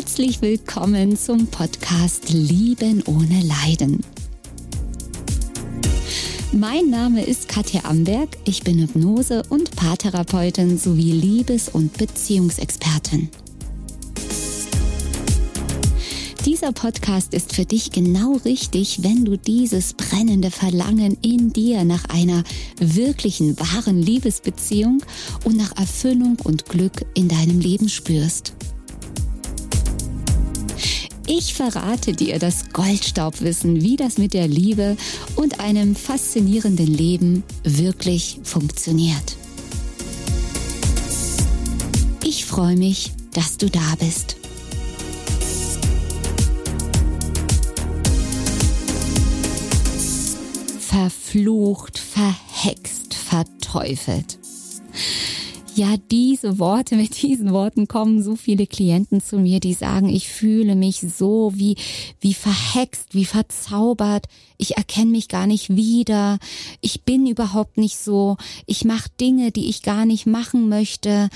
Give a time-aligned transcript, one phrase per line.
[0.00, 3.98] Herzlich willkommen zum Podcast Lieben ohne Leiden.
[6.52, 13.28] Mein Name ist Katja Amberg, ich bin Hypnose- und Paartherapeutin sowie Liebes- und Beziehungsexpertin.
[16.46, 22.04] Dieser Podcast ist für dich genau richtig, wenn du dieses brennende Verlangen in dir nach
[22.04, 22.44] einer
[22.78, 25.02] wirklichen, wahren Liebesbeziehung
[25.42, 28.54] und nach Erfüllung und Glück in deinem Leben spürst.
[31.30, 34.96] Ich verrate dir das Goldstaubwissen, wie das mit der Liebe
[35.36, 39.36] und einem faszinierenden Leben wirklich funktioniert.
[42.24, 44.36] Ich freue mich, dass du da bist.
[50.80, 54.38] Verflucht, verhext, verteufelt.
[55.78, 60.28] Ja, diese Worte, mit diesen Worten kommen so viele Klienten zu mir, die sagen, ich
[60.28, 61.76] fühle mich so wie,
[62.18, 64.26] wie verhext, wie verzaubert.
[64.56, 66.40] Ich erkenne mich gar nicht wieder.
[66.80, 68.38] Ich bin überhaupt nicht so.
[68.66, 71.30] Ich mache Dinge, die ich gar nicht machen möchte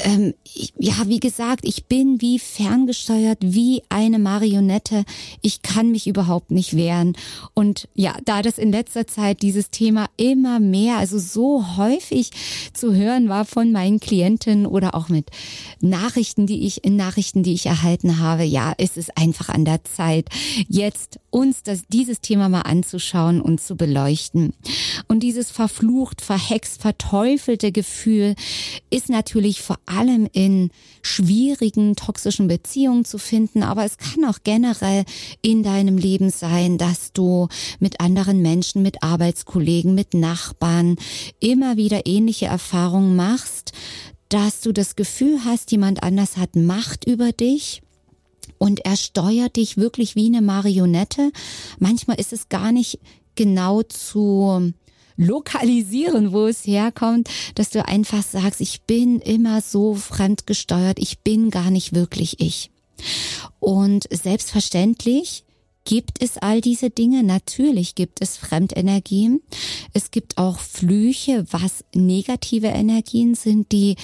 [0.00, 5.04] ähm, ich, ja, wie gesagt, ich bin wie ferngesteuert, wie eine Marionette.
[5.40, 7.16] Ich kann mich überhaupt nicht wehren.
[7.54, 12.30] Und ja, da das in letzter Zeit dieses Thema immer mehr, also so häufig
[12.72, 15.30] zu hören war von meinen Klienten oder auch mit
[15.80, 19.84] Nachrichten, die ich in Nachrichten, die ich erhalten habe, ja, ist es einfach an der
[19.84, 20.28] Zeit,
[20.68, 24.52] jetzt uns das, dieses Thema mal anzuschauen und zu beleuchten.
[25.08, 28.34] Und dieses verflucht, verhext, verteufelte Gefühl
[28.90, 30.70] ist natürlich vor allem in
[31.02, 35.04] schwierigen, toxischen Beziehungen zu finden, aber es kann auch generell
[35.40, 37.48] in deinem Leben sein, dass du
[37.80, 40.96] mit anderen Menschen, mit Arbeitskollegen, mit Nachbarn
[41.40, 43.72] immer wieder ähnliche Erfahrungen machst,
[44.28, 47.82] dass du das Gefühl hast, jemand anders hat Macht über dich
[48.58, 51.32] und er steuert dich wirklich wie eine Marionette.
[51.78, 52.98] Manchmal ist es gar nicht
[53.34, 54.72] genau zu
[55.16, 61.50] lokalisieren, wo es herkommt, dass du einfach sagst, ich bin immer so fremdgesteuert, ich bin
[61.50, 62.70] gar nicht wirklich ich.
[63.60, 65.44] Und selbstverständlich
[65.84, 67.24] Gibt es all diese Dinge?
[67.24, 69.42] Natürlich gibt es Fremdenergien.
[69.92, 73.96] Es gibt auch Flüche, was negative Energien sind, die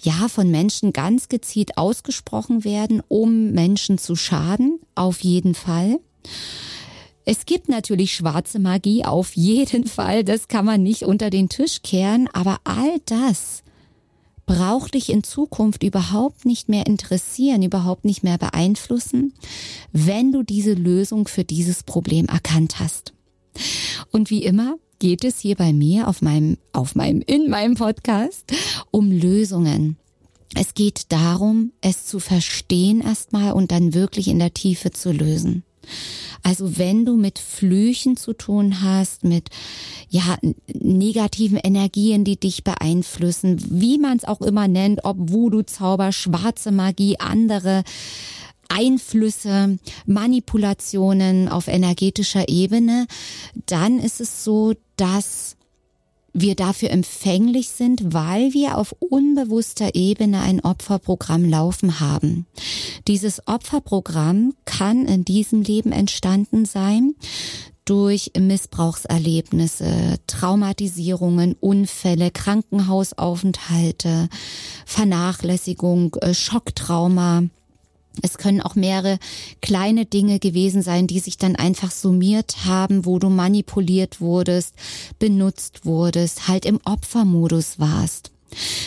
[0.00, 4.78] ja von Menschen ganz gezielt ausgesprochen werden, um Menschen zu schaden.
[4.94, 5.98] Auf jeden Fall.
[7.24, 11.80] Es gibt natürlich schwarze Magie, auf jeden Fall, das kann man nicht unter den Tisch
[11.82, 13.62] kehren, aber all das
[14.46, 19.32] braucht dich in Zukunft überhaupt nicht mehr interessieren, überhaupt nicht mehr beeinflussen,
[19.92, 23.14] wenn du diese Lösung für dieses Problem erkannt hast.
[24.10, 28.52] Und wie immer geht es hier bei mir auf meinem, auf meinem, in meinem Podcast
[28.90, 29.96] um Lösungen.
[30.54, 35.64] Es geht darum, es zu verstehen erstmal und dann wirklich in der Tiefe zu lösen.
[36.42, 39.48] Also wenn du mit Flüchen zu tun hast, mit
[40.08, 40.36] ja
[40.72, 46.70] negativen Energien, die dich beeinflussen, wie man es auch immer nennt, ob Voodoo Zauber, schwarze
[46.70, 47.82] Magie, andere
[48.68, 53.06] Einflüsse, Manipulationen auf energetischer Ebene,
[53.66, 55.56] dann ist es so, dass
[56.34, 62.46] wir dafür empfänglich sind, weil wir auf unbewusster Ebene ein Opferprogramm laufen haben.
[63.06, 67.14] Dieses Opferprogramm kann in diesem Leben entstanden sein
[67.84, 74.28] durch Missbrauchserlebnisse, Traumatisierungen, Unfälle, Krankenhausaufenthalte,
[74.86, 77.44] Vernachlässigung, äh, Schocktrauma,
[78.22, 79.18] es können auch mehrere
[79.60, 84.74] kleine Dinge gewesen sein, die sich dann einfach summiert haben, wo du manipuliert wurdest,
[85.18, 88.30] benutzt wurdest, halt im Opfermodus warst.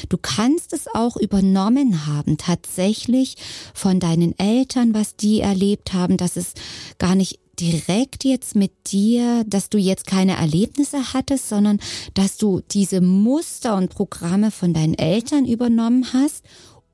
[0.08, 3.36] Du kannst es auch übernommen haben, tatsächlich
[3.74, 6.54] von deinen Eltern, was die erlebt haben, dass es
[6.98, 11.80] gar nicht direkt jetzt mit dir, dass du jetzt keine Erlebnisse hattest, sondern
[12.14, 16.44] dass du diese Muster und Programme von deinen Eltern übernommen hast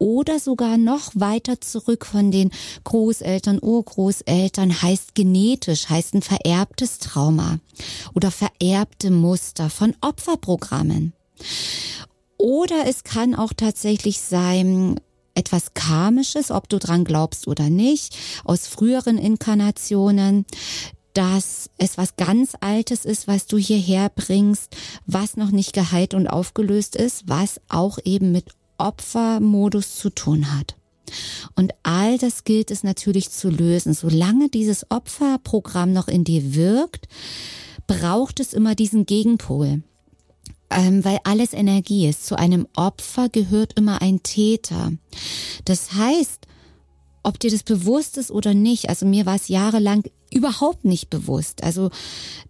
[0.04, 2.52] oder sogar noch weiter zurück von den
[2.84, 7.60] Großeltern, Urgroßeltern heißt genetisch, heißt ein vererbtes Trauma
[8.14, 11.14] oder vererbte Muster von Opferprogrammen.
[12.38, 15.00] Oder es kann auch tatsächlich sein,
[15.36, 20.46] etwas Karmisches, ob du dran glaubst oder nicht, aus früheren Inkarnationen,
[21.14, 24.76] dass es was ganz Altes ist, was du hierher bringst,
[25.06, 28.48] was noch nicht geheilt und aufgelöst ist, was auch eben mit
[28.78, 30.76] Opfermodus zu tun hat.
[31.56, 33.94] Und all das gilt es natürlich zu lösen.
[33.94, 37.08] Solange dieses Opferprogramm noch in dir wirkt,
[37.88, 39.84] braucht es immer diesen Gegenpol.
[40.70, 42.26] Ähm, weil alles Energie ist.
[42.26, 44.92] Zu einem Opfer gehört immer ein Täter.
[45.66, 46.48] Das heißt,
[47.22, 48.90] ob dir das bewusst ist oder nicht.
[48.90, 51.64] Also mir war es jahrelang überhaupt nicht bewusst.
[51.64, 51.92] Also,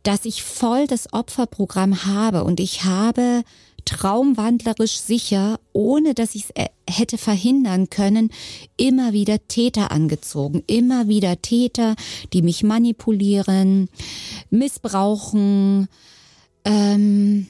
[0.04, 3.44] dass ich voll das Opferprogramm habe und ich habe
[3.86, 8.30] traumwandlerisch sicher, ohne dass ich es äh, hätte verhindern können,
[8.78, 10.64] immer wieder Täter angezogen.
[10.68, 11.96] Immer wieder Täter,
[12.34, 13.90] die mich manipulieren,
[14.50, 15.88] missbrauchen,
[16.66, 17.48] ähm,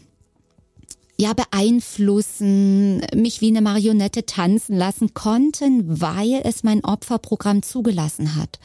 [1.17, 8.59] ja, beeinflussen, mich wie eine Marionette tanzen lassen konnten, weil es mein Opferprogramm zugelassen hat.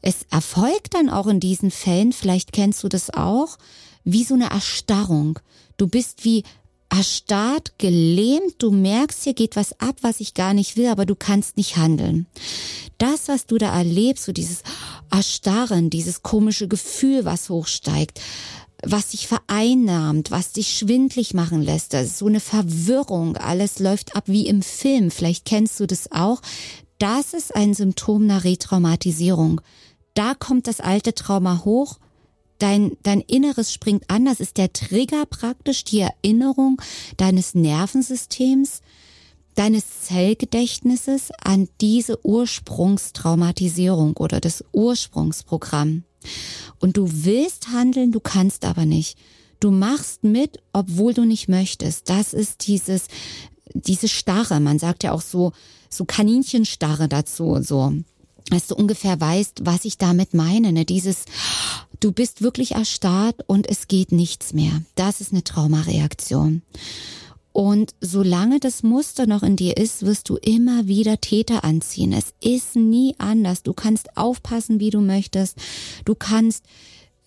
[0.00, 3.58] Es erfolgt dann auch in diesen Fällen, vielleicht kennst du das auch,
[4.04, 5.38] wie so eine Erstarrung.
[5.76, 6.44] Du bist wie
[6.88, 11.14] erstarrt, gelähmt, du merkst, hier geht was ab, was ich gar nicht will, aber du
[11.14, 12.26] kannst nicht handeln.
[12.98, 14.62] Das, was du da erlebst, so dieses
[15.10, 18.20] Erstarren, dieses komische Gefühl, was hochsteigt,
[18.82, 24.14] was dich vereinnahmt, was dich schwindlig machen lässt, das ist so eine Verwirrung, alles läuft
[24.14, 26.40] ab wie im Film, vielleicht kennst du das auch,
[26.98, 29.60] das ist ein Symptom einer Retraumatisierung.
[30.14, 31.98] Da kommt das alte Trauma hoch
[32.58, 34.24] dein, dein Inneres springt an.
[34.24, 36.80] Das ist der Trigger praktisch, die Erinnerung
[37.16, 38.82] deines Nervensystems,
[39.54, 46.04] deines Zellgedächtnisses an diese Ursprungstraumatisierung oder das Ursprungsprogramm.
[46.78, 49.18] Und du willst handeln, du kannst aber nicht.
[49.60, 52.10] Du machst mit, obwohl du nicht möchtest.
[52.10, 53.06] Das ist dieses,
[53.72, 54.60] diese Starre.
[54.60, 55.52] Man sagt ja auch so,
[55.88, 57.94] so Kaninchenstarre dazu, so.
[58.50, 60.84] Dass du ungefähr weißt, was ich damit meine, ne?
[60.84, 61.24] Dieses,
[62.00, 64.82] Du bist wirklich erstarrt und es geht nichts mehr.
[64.96, 66.62] Das ist eine Traumareaktion.
[67.52, 72.12] Und solange das Muster noch in dir ist, wirst du immer wieder Täter anziehen.
[72.12, 73.62] Es ist nie anders.
[73.62, 75.56] Du kannst aufpassen, wie du möchtest.
[76.04, 76.64] Du kannst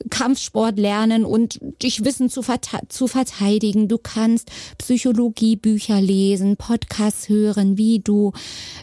[0.10, 2.42] Kampfsport lernen und dich Wissen zu,
[2.88, 3.88] zu verteidigen.
[3.88, 8.32] Du kannst Psychologiebücher lesen, Podcasts hören, wie du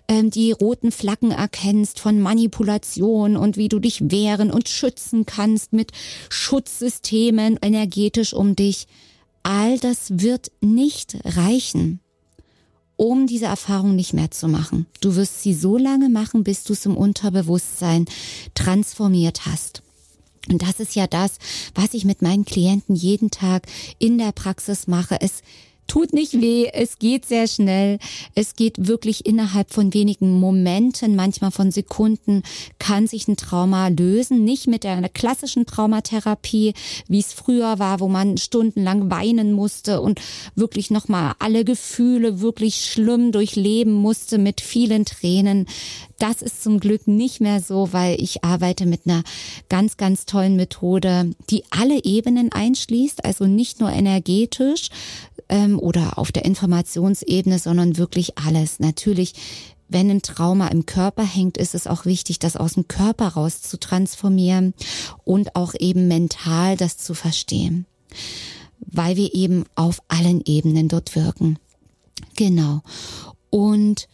[0.09, 5.73] ähm, die roten Flaggen erkennst von Manipulation und wie du dich wehren und schützen kannst
[5.73, 5.93] mit
[6.29, 8.87] Schutzsystemen energetisch um dich.
[9.43, 12.01] All das wird nicht reichen
[12.97, 14.87] um diese Erfahrung nicht mehr zu machen.
[15.01, 18.07] Du wirst sie so lange machen, bis du es im Unterbewusstsein
[18.55, 19.83] transformiert hast.
[20.49, 21.39] Und das ist ja das,
[21.75, 23.67] was ich mit meinen Klienten jeden Tag
[23.99, 25.19] in der Praxis mache.
[25.21, 25.43] Es
[25.87, 27.99] tut nicht weh, es geht sehr schnell,
[28.35, 32.43] es geht wirklich innerhalb von wenigen Momenten, manchmal von Sekunden,
[32.79, 34.45] kann sich ein Trauma lösen.
[34.45, 36.75] Nicht mit einer klassischen Traumatherapie,
[37.09, 40.21] wie es früher war, wo man stundenlang weinen musste und
[40.55, 45.67] wirklich nochmal alle Gefühle wirklich schlimm durchleben musste mit vielen Tränen.
[46.19, 49.23] Das ist zum Glück nicht mehr so, weil ich arbeite mit einer
[49.69, 54.89] ganz, ganz tollen Methode, die alle Ebenen einschließt, also nicht nur energetisch,
[55.49, 58.81] ähm, oder auf der Informationsebene, sondern wirklich alles.
[58.81, 59.35] Natürlich
[59.89, 63.63] wenn ein Trauma im Körper hängt, ist es auch wichtig, das aus dem Körper raus
[63.63, 64.75] zu transformieren
[65.25, 67.87] und auch eben mental das zu verstehen,
[68.81, 71.59] weil wir eben auf allen Ebenen dort wirken.
[72.35, 72.83] Genau.
[73.51, 74.09] Und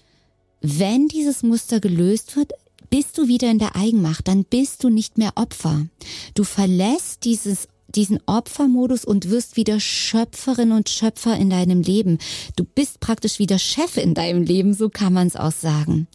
[0.60, 2.52] wenn dieses Muster gelöst wird,
[2.90, 5.86] bist du wieder in der Eigenmacht, dann bist du nicht mehr Opfer.
[6.34, 12.18] Du verlässt dieses diesen Opfermodus und wirst wieder Schöpferin und Schöpfer in deinem Leben.
[12.56, 16.08] Du bist praktisch wieder Chef in deinem Leben, so kann man es auch sagen.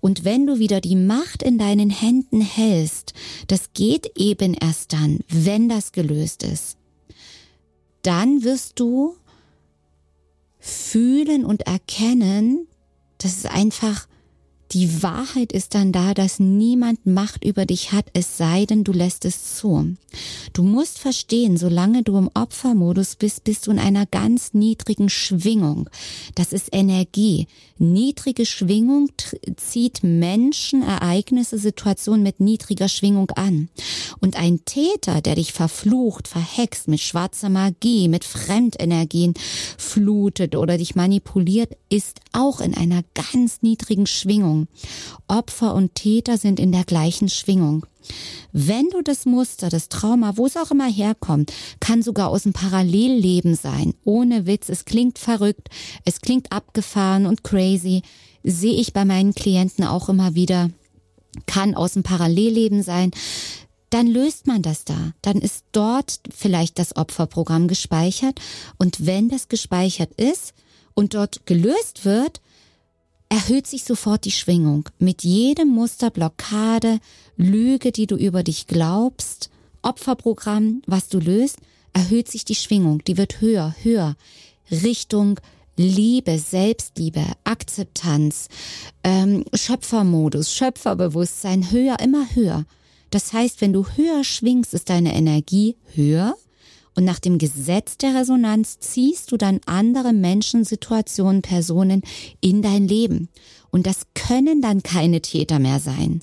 [0.00, 3.14] Und wenn du wieder die Macht in deinen Händen hältst,
[3.46, 6.76] das geht eben erst dann, wenn das gelöst ist,
[8.02, 9.16] dann wirst du
[10.58, 12.66] fühlen und erkennen,
[13.18, 14.06] dass es einfach
[14.72, 18.92] die Wahrheit ist dann da, dass niemand Macht über dich hat, es sei denn, du
[18.92, 19.96] lässt es zu.
[20.52, 25.88] Du musst verstehen, solange du im Opfermodus bist, bist du in einer ganz niedrigen Schwingung.
[26.34, 27.46] Das ist Energie.
[27.78, 29.08] Niedrige Schwingung
[29.56, 33.68] zieht Menschen, Ereignisse, Situationen mit niedriger Schwingung an.
[34.20, 39.34] Und ein Täter, der dich verflucht, verhext, mit schwarzer Magie, mit Fremdenergien
[39.78, 44.57] flutet oder dich manipuliert, ist auch in einer ganz niedrigen Schwingung.
[44.58, 44.68] Schwingung.
[45.28, 47.86] Opfer und Täter sind in der gleichen Schwingung.
[48.52, 52.52] Wenn du das Muster, das Trauma, wo es auch immer herkommt, kann sogar aus dem
[52.52, 53.94] Parallelleben sein.
[54.04, 55.68] Ohne Witz, es klingt verrückt,
[56.04, 58.02] es klingt abgefahren und crazy,
[58.42, 60.70] sehe ich bei meinen Klienten auch immer wieder,
[61.46, 63.10] kann aus dem Parallelleben sein.
[63.90, 65.12] Dann löst man das da.
[65.22, 68.38] Dann ist dort vielleicht das Opferprogramm gespeichert.
[68.78, 70.52] Und wenn das gespeichert ist
[70.94, 72.40] und dort gelöst wird,
[73.28, 74.88] erhöht sich sofort die Schwingung.
[74.98, 76.98] Mit jedem Muster, Blockade,
[77.36, 79.50] Lüge, die du über dich glaubst,
[79.82, 81.58] Opferprogramm, was du löst,
[81.92, 83.02] erhöht sich die Schwingung.
[83.04, 84.16] Die wird höher, höher.
[84.70, 85.40] Richtung
[85.76, 88.48] Liebe, Selbstliebe, Akzeptanz,
[89.04, 92.66] ähm, Schöpfermodus, Schöpferbewusstsein höher, immer höher.
[93.10, 96.36] Das heißt, wenn du höher schwingst, ist deine Energie höher
[96.98, 102.02] und nach dem Gesetz der Resonanz ziehst du dann andere Menschen, Situationen, Personen
[102.40, 103.28] in dein Leben.
[103.70, 106.18] Und das können dann keine Täter mehr sein.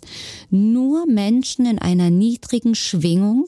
[0.49, 3.47] Nur Menschen in einer niedrigen Schwingung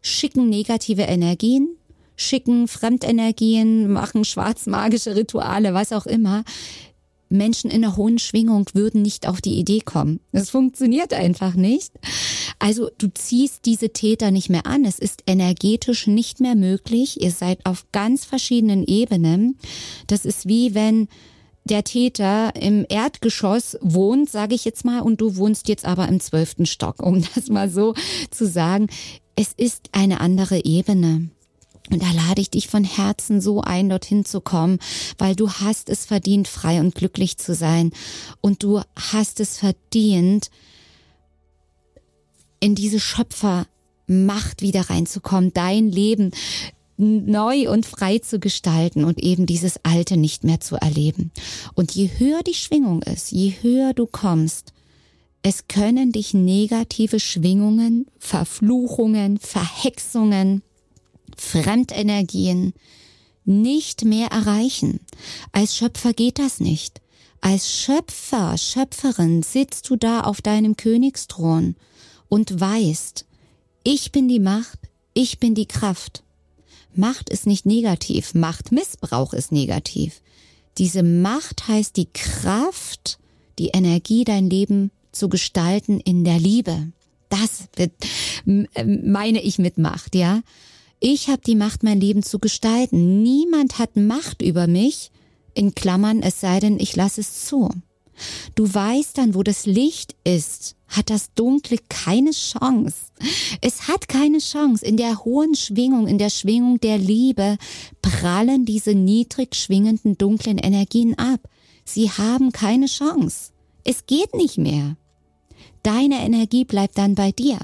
[0.00, 1.76] schicken negative Energien,
[2.16, 6.44] schicken Fremdenergien, machen schwarzmagische Rituale, was auch immer.
[7.30, 10.20] Menschen in einer hohen Schwingung würden nicht auf die Idee kommen.
[10.32, 11.92] Das funktioniert einfach nicht.
[12.58, 14.84] Also du ziehst diese Täter nicht mehr an.
[14.84, 17.22] Es ist energetisch nicht mehr möglich.
[17.22, 19.56] Ihr seid auf ganz verschiedenen Ebenen.
[20.08, 21.08] Das ist wie wenn
[21.64, 26.20] der Täter im Erdgeschoss wohnt, sage ich jetzt mal, und du wohnst jetzt aber im
[26.20, 27.94] zwölften Stock, um das mal so
[28.30, 28.88] zu sagen.
[29.36, 31.30] Es ist eine andere Ebene.
[31.90, 34.78] Und da lade ich dich von Herzen so ein, dorthin zu kommen,
[35.18, 37.92] weil du hast es verdient, frei und glücklich zu sein.
[38.40, 40.50] Und du hast es verdient,
[42.60, 46.30] in diese Schöpfermacht wieder reinzukommen, dein Leben
[47.00, 51.32] neu und frei zu gestalten und eben dieses Alte nicht mehr zu erleben.
[51.74, 54.74] Und je höher die Schwingung ist, je höher du kommst,
[55.42, 60.62] es können dich negative Schwingungen, Verfluchungen, Verhexungen,
[61.40, 62.74] Fremdenergien
[63.44, 65.00] nicht mehr erreichen.
[65.52, 67.00] Als Schöpfer geht das nicht.
[67.40, 71.74] Als Schöpfer, Schöpferin sitzt du da auf deinem Königsthron
[72.28, 73.24] und weißt,
[73.82, 74.78] ich bin die Macht,
[75.14, 76.22] ich bin die Kraft.
[76.94, 80.20] Macht ist nicht negativ, Machtmissbrauch ist negativ.
[80.76, 83.18] Diese Macht heißt die Kraft,
[83.58, 86.92] die Energie, dein Leben zu gestalten in der Liebe.
[87.30, 87.68] Das
[88.44, 90.42] meine ich mit Macht, ja.
[91.02, 93.22] Ich habe die Macht, mein Leben zu gestalten.
[93.22, 95.10] Niemand hat Macht über mich,
[95.54, 97.70] in Klammern, es sei denn, ich lasse es zu.
[98.54, 102.96] Du weißt dann, wo das Licht ist, hat das Dunkle keine Chance.
[103.62, 104.84] Es hat keine Chance.
[104.84, 107.56] In der hohen Schwingung, in der Schwingung der Liebe
[108.02, 111.40] prallen diese niedrig schwingenden dunklen Energien ab.
[111.84, 113.52] Sie haben keine Chance.
[113.84, 114.96] Es geht nicht mehr.
[115.82, 117.58] Deine Energie bleibt dann bei dir.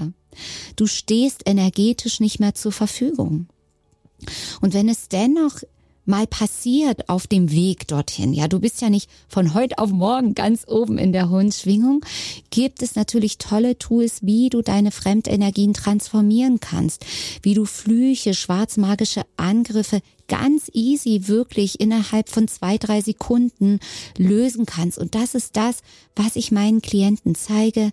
[0.75, 3.47] Du stehst energetisch nicht mehr zur Verfügung.
[4.61, 5.61] Und wenn es dennoch
[6.05, 10.35] mal passiert auf dem Weg dorthin, ja, du bist ja nicht von heute auf morgen
[10.35, 12.03] ganz oben in der hohen Schwingung,
[12.49, 17.05] gibt es natürlich tolle Tools, wie du deine Fremdenergien transformieren kannst,
[17.43, 23.79] wie du Flüche, schwarzmagische Angriffe ganz easy wirklich innerhalb von zwei, drei Sekunden
[24.17, 24.97] lösen kannst.
[24.97, 25.81] Und das ist das,
[26.15, 27.91] was ich meinen Klienten zeige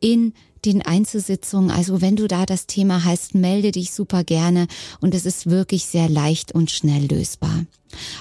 [0.00, 0.32] in
[0.64, 1.70] den Einzelsitzungen.
[1.70, 4.66] Also wenn du da das Thema hast, melde dich super gerne
[5.00, 7.64] und es ist wirklich sehr leicht und schnell lösbar.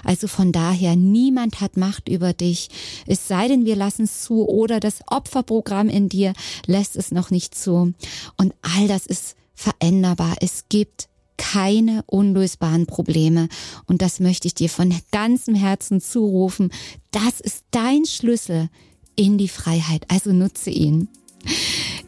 [0.04, 2.70] Also von daher, niemand hat Macht über dich,
[3.06, 6.34] es sei denn, wir lassen es zu oder das Opferprogramm in dir
[6.66, 7.94] lässt es noch nicht zu.
[8.38, 10.36] Und all das ist veränderbar.
[10.42, 13.48] Es gibt keine unlösbaren Probleme.
[13.86, 16.72] Und das möchte ich dir von ganzem Herzen zurufen.
[17.12, 18.70] Das ist dein Schlüssel
[19.16, 20.06] in die Freiheit.
[20.10, 21.08] Also nutze ihn.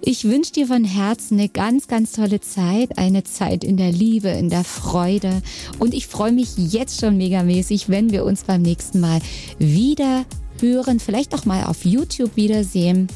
[0.04, 4.30] Ich wünsche dir von Herzen eine ganz, ganz tolle Zeit, eine Zeit in der Liebe,
[4.30, 5.44] in der Freude.
[5.78, 9.22] Und ich freue mich jetzt schon megamäßig, wenn wir uns beim nächsten Mal
[9.60, 10.26] wieder
[10.60, 13.10] hören, vielleicht auch mal auf YouTube wiedersehen.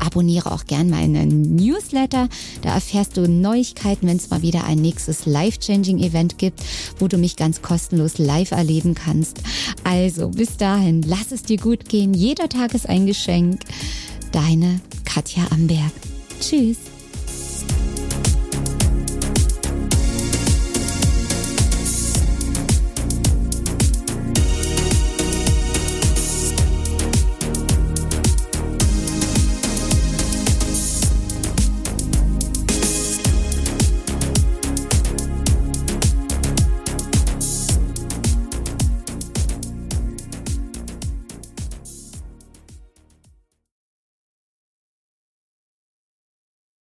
[0.00, 2.28] Abonniere auch gern meinen Newsletter.
[2.60, 6.60] Da erfährst du Neuigkeiten, wenn es mal wieder ein nächstes Life-Changing Event gibt,
[6.98, 9.38] wo du mich ganz kostenlos live erleben kannst.
[9.82, 12.12] Also bis dahin, lass es dir gut gehen.
[12.12, 13.60] Jeder Tag ist ein Geschenk.
[14.30, 15.92] Deine Katja Amberg.
[16.40, 16.87] Tschüss.